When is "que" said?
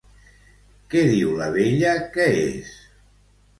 2.17-2.27